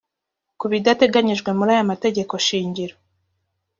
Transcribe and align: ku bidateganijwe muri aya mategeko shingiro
ku 0.59 0.65
bidateganijwe 0.71 1.49
muri 1.57 1.69
aya 1.75 1.89
mategeko 1.91 2.33
shingiro 2.47 2.95